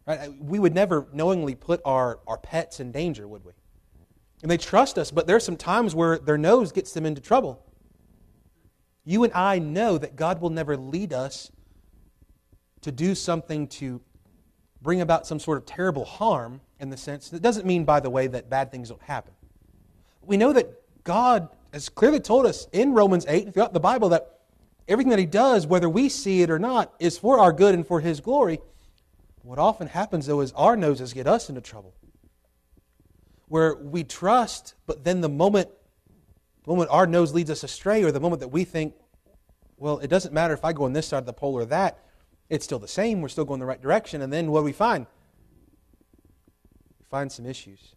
[0.06, 0.30] Right?
[0.40, 3.52] We would never knowingly put our, our pets in danger, would we?
[4.42, 7.62] And they trust us, but there's some times where their nose gets them into trouble.
[9.04, 11.50] You and I know that God will never lead us
[12.82, 14.00] to do something to
[14.82, 18.10] bring about some sort of terrible harm in the sense that doesn't mean, by the
[18.10, 19.32] way, that bad things don't happen.
[20.22, 20.70] We know that
[21.02, 24.40] God has clearly told us in Romans 8 and throughout the Bible that
[24.86, 27.86] everything that He does, whether we see it or not, is for our good and
[27.86, 28.60] for His glory.
[29.46, 31.94] What often happens, though, is our noses get us into trouble.
[33.46, 35.68] Where we trust, but then the moment
[36.64, 38.94] the moment our nose leads us astray, or the moment that we think,
[39.76, 42.00] well, it doesn't matter if I go on this side of the pole or that,
[42.50, 43.20] it's still the same.
[43.20, 44.20] We're still going the right direction.
[44.20, 45.06] And then what do we find?
[46.98, 47.94] We find some issues.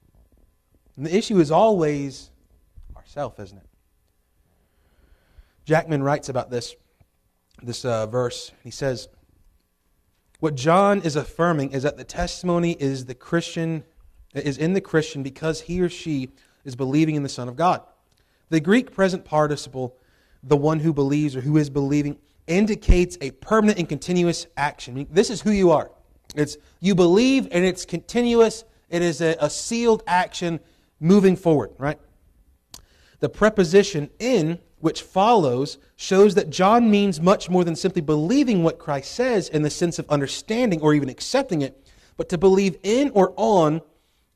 [0.98, 2.30] And the issue is always
[2.96, 3.66] ourself, isn't it?
[5.66, 6.76] Jackman writes about this,
[7.64, 8.52] this uh, verse.
[8.64, 9.08] He says,
[10.40, 13.84] What John is affirming is that the testimony is the Christian
[14.34, 16.30] is in the Christian because he or she
[16.64, 17.82] is believing in the Son of God.
[18.50, 19.98] The Greek present participle,
[20.44, 25.08] the one who believes or who is believing, indicates a permanent and continuous action.
[25.12, 25.92] This is who you are.
[26.36, 28.64] It's you believe and it's continuous.
[28.90, 30.60] It is a, a sealed action
[31.00, 32.00] moving forward, right?
[33.20, 38.80] The preposition in which follows shows that John means much more than simply believing what
[38.80, 41.88] Christ says in the sense of understanding or even accepting it,
[42.18, 43.82] but to believe in or on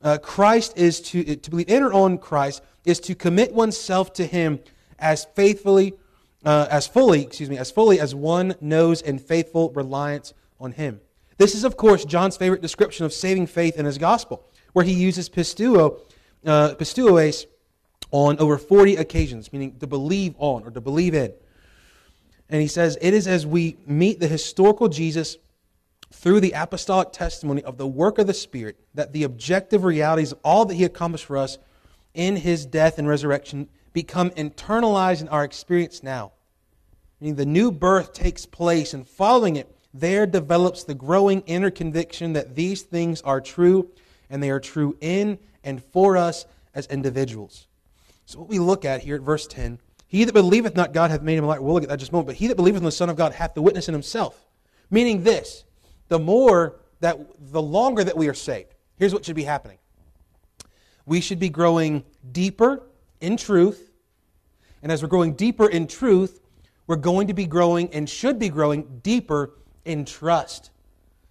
[0.02, 4.26] uh, Christ is to, to believe in or on Christ is to commit oneself to
[4.26, 4.60] Him
[5.00, 5.94] as faithfully,
[6.44, 11.00] uh, as fully, excuse me, as fully as one knows in faithful reliance on Him.
[11.38, 14.94] This is, of course, John's favorite description of saving faith in his gospel, where he
[14.94, 16.00] uses pisteuo,
[16.46, 17.46] uh, pistuoes
[18.14, 21.34] on over 40 occasions, meaning to believe on or to believe in.
[22.48, 25.38] And he says, It is as we meet the historical Jesus
[26.12, 30.40] through the apostolic testimony of the work of the Spirit that the objective realities of
[30.44, 31.58] all that he accomplished for us
[32.14, 36.34] in his death and resurrection become internalized in our experience now.
[37.20, 42.34] Meaning the new birth takes place, and following it, there develops the growing inner conviction
[42.34, 43.90] that these things are true,
[44.30, 46.46] and they are true in and for us
[46.76, 47.68] as individuals.
[48.26, 51.22] So, what we look at here at verse 10 He that believeth not God hath
[51.22, 51.62] made him a liar.
[51.62, 52.28] We'll look at that just a moment.
[52.28, 54.46] But he that believeth in the Son of God hath the witness in himself.
[54.90, 55.64] Meaning this
[56.08, 57.18] the more that
[57.52, 59.78] the longer that we are saved, here's what should be happening.
[61.06, 62.84] We should be growing deeper
[63.20, 63.92] in truth.
[64.82, 66.40] And as we're growing deeper in truth,
[66.88, 69.52] we're going to be growing and should be growing deeper
[69.86, 70.72] in trust.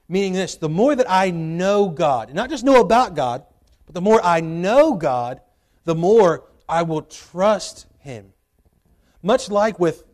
[0.08, 3.44] Meaning this the more that I know God, not just know about God,
[3.86, 5.40] but the more I know God,
[5.84, 8.32] the more I will trust Him.
[9.22, 10.04] Much like with,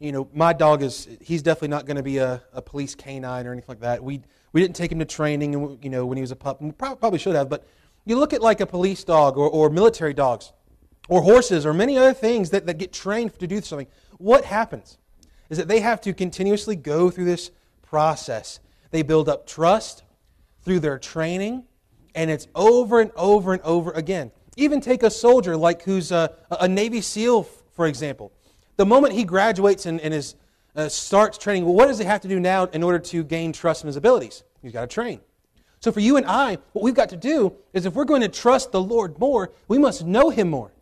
[0.00, 3.46] you know, my dog is, he's definitely not going to be a, a police canine
[3.46, 4.02] or anything like that.
[4.02, 6.60] We, we didn't take him to training, you know, when he was a pup.
[6.60, 7.66] And we probably should have, but
[8.04, 10.52] you look at like a police dog or, or military dogs
[11.08, 13.86] or horses or many other things that, that get trained to do something.
[14.18, 14.98] What happens
[15.48, 17.50] is that they have to continuously go through this
[17.82, 18.58] process.
[18.90, 20.02] They build up trust
[20.62, 21.64] through their training,
[22.14, 24.32] and it's over and over and over again.
[24.60, 28.30] Even take a soldier like who's a, a Navy SEAL, for example.
[28.76, 30.34] The moment he graduates and, and is,
[30.76, 33.52] uh, starts training, well, what does he have to do now in order to gain
[33.52, 34.44] trust in his abilities?
[34.60, 35.20] He's got to train.
[35.80, 38.28] So for you and I, what we've got to do is if we're going to
[38.28, 40.72] trust the Lord more, we must know Him more.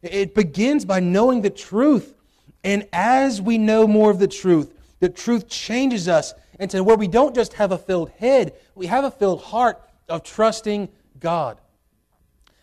[0.00, 2.14] It begins by knowing the truth.
[2.62, 7.08] And as we know more of the truth, the truth changes us into where we
[7.08, 10.88] don't just have a filled head, we have a filled heart of trusting
[11.18, 11.60] God.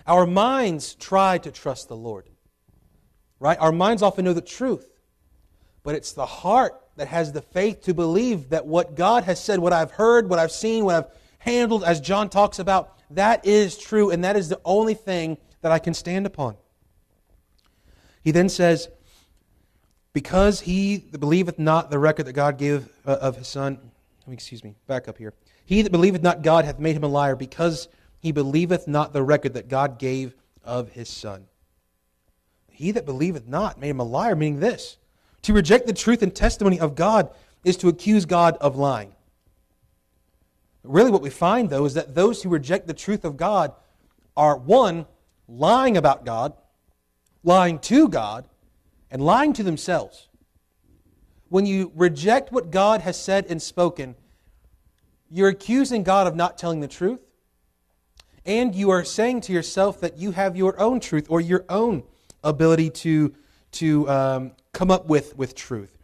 [0.08, 2.30] Our minds try to trust the Lord,
[3.40, 3.58] right?
[3.60, 4.88] Our minds often know the truth,
[5.84, 9.60] but it's the heart that has the faith to believe that what God has said,
[9.60, 13.78] what I've heard, what I've seen, what I've handled, as John talks about, that is
[13.78, 16.56] true, and that is the only thing that I can stand upon.
[18.24, 18.90] He then says,
[20.14, 23.80] Because he believeth not the record that God gave uh, of his Son,
[24.32, 25.34] excuse me, back up here.
[25.66, 27.88] He that believeth not God hath made him a liar, because
[28.26, 30.34] he believeth not the record that God gave
[30.64, 31.46] of his Son.
[32.72, 34.98] He that believeth not made him a liar, meaning this
[35.44, 37.30] to reject the truth and testimony of God
[37.64, 39.14] is to accuse God of lying.
[40.82, 43.74] Really, what we find, though, is that those who reject the truth of God
[44.36, 45.06] are, one,
[45.48, 46.54] lying about God,
[47.44, 48.50] lying to God,
[49.12, 50.30] and lying to themselves.
[51.50, 54.16] When you reject what God has said and spoken,
[55.30, 57.20] you're accusing God of not telling the truth,
[58.46, 62.04] and you are saying to yourself that you have your own truth or your own
[62.44, 63.34] ability to,
[63.74, 65.98] to um, come up with, with truth.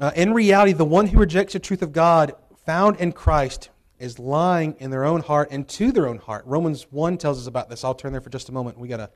[0.00, 2.32] Uh, in reality, the one who rejects the truth of God
[2.64, 6.44] found in Christ is lying in their own heart and to their own heart.
[6.46, 7.84] Romans 1 tells us about this.
[7.84, 8.78] I'll turn there for just a moment.
[8.78, 9.10] We got to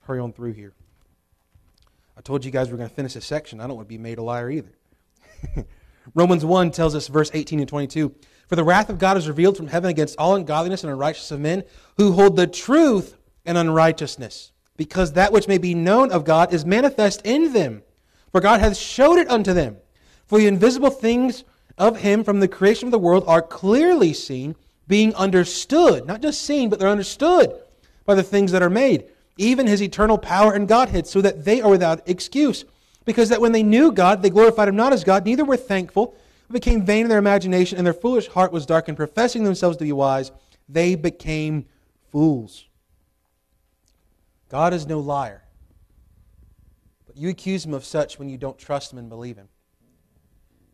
[0.00, 0.74] hurry on through here.
[2.16, 3.60] I told you guys we are going to finish this section.
[3.60, 4.72] I don't want to be made a liar either.
[6.14, 8.14] Romans 1 tells us, verse 18 and 22
[8.50, 11.40] For the wrath of God is revealed from heaven against all ungodliness and unrighteousness of
[11.40, 11.64] men
[11.96, 16.66] who hold the truth in unrighteousness, because that which may be known of God is
[16.66, 17.82] manifest in them
[18.32, 19.76] for God hath showed it unto them.
[20.26, 21.44] For the invisible things
[21.76, 24.54] of him from the creation of the world are clearly seen,
[24.86, 27.52] being understood, not just seen, but they're understood
[28.04, 31.60] by the things that are made, even his eternal power and Godhead, so that they
[31.60, 32.64] are without excuse.
[33.04, 36.14] Because that when they knew God, they glorified him not as God, neither were thankful,
[36.50, 39.84] but became vain in their imagination, and their foolish heart was darkened, professing themselves to
[39.84, 40.32] be wise,
[40.68, 41.64] they became
[42.10, 42.66] fools.
[44.48, 45.44] God is no liar.
[47.06, 49.48] But you accuse him of such when you don't trust him and believe him.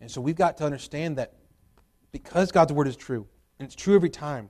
[0.00, 1.34] And so we've got to understand that
[2.10, 3.26] because God's word is true,
[3.58, 4.48] and it's true every time,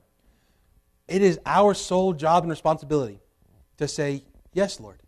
[1.09, 3.19] it is our sole job and responsibility
[3.77, 5.01] to say, Yes, Lord.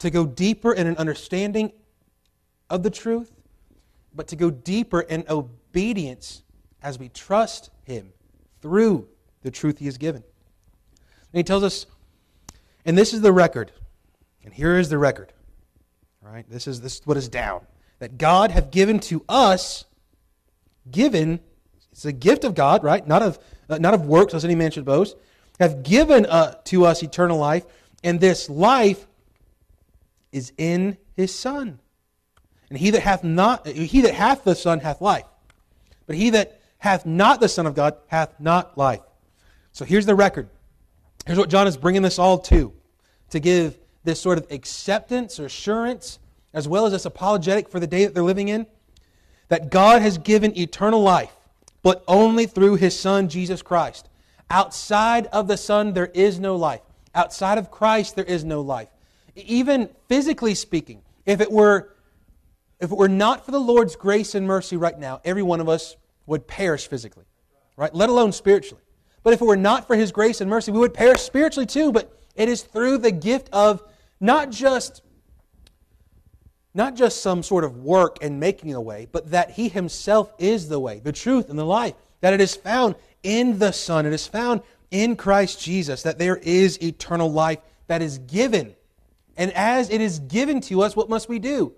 [0.00, 1.72] To go deeper in an understanding
[2.68, 3.32] of the truth,
[4.14, 6.42] but to go deeper in obedience
[6.82, 8.12] as we trust Him
[8.60, 9.08] through
[9.42, 10.22] the truth He has given.
[11.32, 11.86] And He tells us,
[12.84, 13.72] and this is the record,
[14.44, 15.32] and here is the record
[16.24, 16.48] Right?
[16.48, 17.66] This is this is what is down.
[17.98, 19.84] That God have given to us,
[20.90, 21.40] given,
[21.92, 23.06] it's a gift of God, right?
[23.06, 25.16] Not of uh, not of works, as any man should boast,
[25.60, 27.66] have given uh, to us eternal life,
[28.02, 29.06] and this life
[30.32, 31.78] is in his Son.
[32.74, 35.26] And he that hath not he that hath the Son hath life.
[36.08, 38.98] But he that hath not the Son of God hath not life.
[39.70, 40.48] So here's the record.
[41.24, 42.72] Here's what John is bringing this all to
[43.30, 46.18] to give this sort of acceptance or assurance,
[46.52, 48.66] as well as this apologetic for the day that they're living in,
[49.50, 51.30] that God has given eternal life,
[51.84, 54.08] but only through his Son, Jesus Christ.
[54.50, 56.80] Outside of the Son, there is no life.
[57.14, 58.88] Outside of Christ, there is no life.
[59.36, 61.93] Even physically speaking, if it were
[62.80, 65.68] if it were not for the Lord's grace and mercy right now, every one of
[65.68, 65.96] us
[66.26, 67.24] would perish physically,
[67.76, 67.94] right?
[67.94, 68.82] Let alone spiritually.
[69.22, 71.92] But if it were not for His grace and mercy, we would perish spiritually too.
[71.92, 73.82] But it is through the gift of
[74.20, 75.02] not just
[76.74, 80.68] not just some sort of work and making a way, but that he himself is
[80.68, 81.94] the way, the truth, and the life.
[82.20, 86.36] that it is found in the Son, it is found in Christ Jesus, that there
[86.36, 88.74] is eternal life that is given.
[89.36, 91.74] And as it is given to us, what must we do?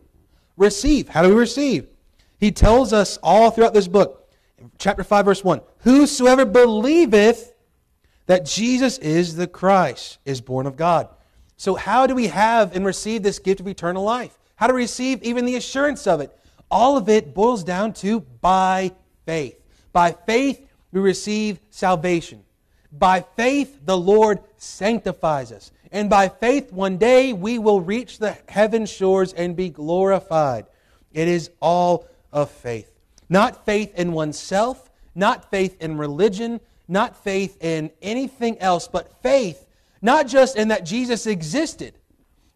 [0.57, 1.09] Receive.
[1.09, 1.88] How do we receive?
[2.38, 4.30] He tells us all throughout this book,
[4.78, 7.54] chapter 5, verse 1 Whosoever believeth
[8.26, 11.09] that Jesus is the Christ is born of God.
[11.57, 14.38] So, how do we have and receive this gift of eternal life?
[14.57, 16.36] How to receive even the assurance of it?
[16.70, 18.92] All of it boils down to by
[19.24, 19.61] faith.
[19.92, 22.42] By faith, we receive salvation.
[22.92, 25.70] By faith, the Lord sanctifies us.
[25.97, 30.66] And by faith, one day we will reach the heaven shores and be glorified.
[31.14, 32.92] It is all of faith.
[33.30, 39.64] Not faith in oneself, not faith in religion, not faith in anything else, but faith
[40.03, 41.94] not just in that Jesus existed,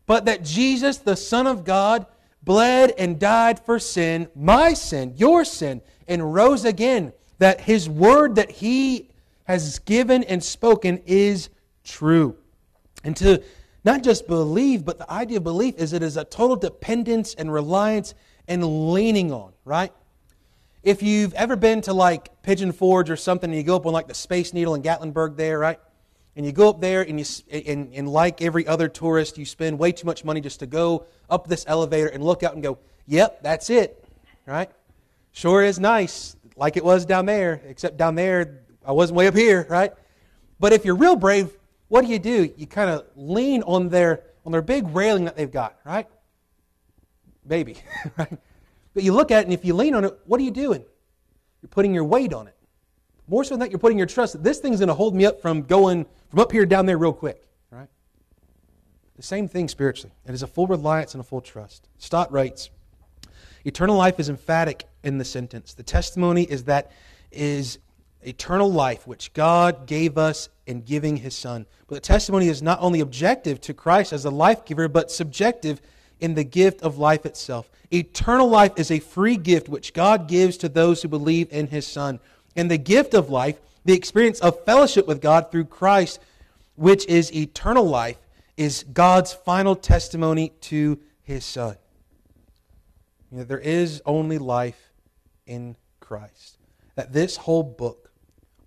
[0.04, 2.04] but that Jesus, the Son of God,
[2.42, 7.14] bled and died for sin, my sin, your sin, and rose again.
[7.38, 9.08] That his word that he
[9.44, 11.48] has given and spoken is
[11.84, 12.36] true.
[13.04, 13.42] And to
[13.84, 17.52] not just believe, but the idea of belief is it is a total dependence and
[17.52, 18.14] reliance
[18.46, 19.92] and leaning on, right?
[20.82, 23.92] If you've ever been to like Pigeon Forge or something and you go up on
[23.92, 25.78] like the Space Needle in Gatlinburg there, right?
[26.36, 29.78] And you go up there and you and, and like every other tourist, you spend
[29.78, 32.78] way too much money just to go up this elevator and look out and go,
[33.06, 34.04] "Yep, that's it."
[34.46, 34.70] Right?
[35.32, 39.34] Sure is nice like it was down there, except down there I wasn't way up
[39.34, 39.92] here, right?
[40.60, 41.50] But if you're real brave,
[41.90, 42.52] what do you do?
[42.56, 46.06] You kind of lean on their on their big railing that they've got, right?
[47.44, 47.76] Maybe,
[48.16, 48.38] right?
[48.94, 50.84] But you look at it, and if you lean on it, what are you doing?
[51.60, 52.56] You're putting your weight on it.
[53.26, 55.26] More so than that, you're putting your trust that this thing's going to hold me
[55.26, 57.42] up from going from up here down there real quick.
[57.72, 57.88] Right?
[59.16, 60.14] The same thing spiritually.
[60.24, 61.88] It is a full reliance and a full trust.
[61.98, 62.70] Stott writes,
[63.64, 65.74] Eternal life is emphatic in the sentence.
[65.74, 66.92] The testimony is that
[67.32, 67.78] is
[68.22, 71.66] eternal life which God gave us in giving his son.
[71.86, 75.80] But the testimony is not only objective to Christ as the life giver, but subjective
[76.20, 77.70] in the gift of life itself.
[77.92, 81.86] Eternal life is a free gift which God gives to those who believe in his
[81.86, 82.20] Son.
[82.54, 86.20] And the gift of life, the experience of fellowship with God through Christ,
[86.76, 88.18] which is eternal life,
[88.56, 91.76] is God's final testimony to his Son.
[93.32, 94.92] You know, there is only life
[95.46, 96.58] in Christ.
[96.96, 98.09] That this whole book,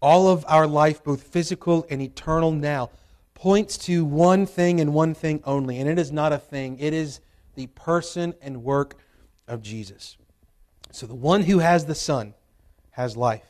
[0.04, 2.90] all of our life, both physical and eternal now,
[3.34, 5.80] points to one thing and one thing only.
[5.80, 7.22] And it is not a thing, it is
[7.56, 8.96] the person and work
[9.48, 10.18] of Jesus.
[10.92, 12.34] So the one who has the Son
[12.92, 13.48] has life.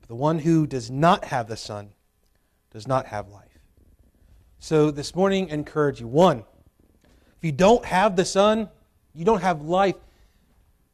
[0.00, 1.90] But the one who does not have the Son
[2.72, 3.58] does not have life.
[4.60, 6.06] So this morning, I encourage you.
[6.06, 6.44] One,
[7.36, 8.68] if you don't have the Son,
[9.14, 9.96] you don't have life.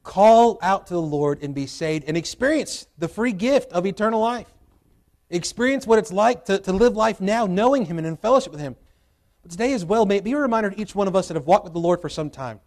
[0.07, 4.20] Call out to the Lord and be saved and experience the free gift of eternal
[4.20, 4.46] life.
[5.30, 8.61] Experience what it's like to, to live life now knowing Him and in fellowship with
[8.61, 8.76] Him.
[9.42, 11.34] But today as well, may it be a reminder to each one of us that
[11.34, 12.61] have walked with the Lord for some time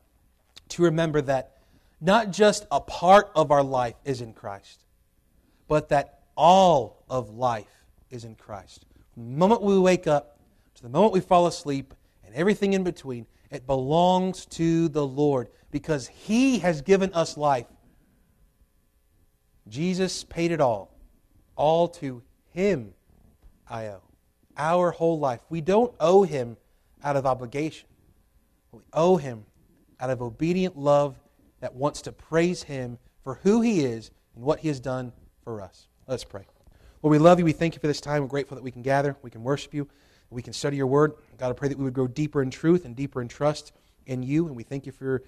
[0.67, 1.55] to remember that
[2.01, 4.83] not just a part of our life is in Christ,
[5.69, 8.85] but that all of life is in Christ.
[9.13, 10.41] From the moment we wake up
[10.75, 11.93] to the moment we fall asleep
[12.25, 17.67] and everything in between, it belongs to the Lord because He has given us life.
[19.67, 20.95] Jesus paid it all.
[21.55, 22.93] All to Him
[23.69, 24.01] I owe.
[24.57, 25.41] Our whole life.
[25.49, 26.57] We don't owe Him
[27.03, 27.87] out of obligation.
[28.71, 29.45] We owe him
[29.99, 31.19] out of obedient love
[31.59, 35.11] that wants to praise him for who he is and what he has done
[35.43, 35.87] for us.
[36.07, 36.45] Let's pray.
[37.01, 37.45] Lord, we love you.
[37.45, 38.21] We thank you for this time.
[38.21, 39.87] We're grateful that we can gather, we can worship you,
[40.29, 41.13] we can study your word.
[41.37, 43.71] God, I pray that we would grow deeper in truth and deeper in trust
[44.05, 44.47] in you.
[44.47, 45.23] And we thank you for